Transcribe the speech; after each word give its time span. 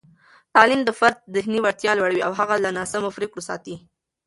تعلیم 0.53 0.81
د 0.85 0.89
فرد 0.99 1.17
ذهني 1.35 1.59
وړتیا 1.61 1.91
لوړوي 1.95 2.21
او 2.27 2.31
هغه 2.39 2.55
له 2.63 2.69
ناسمو 2.77 3.15
پرېکړو 3.17 3.45
ساتي. 3.49 3.75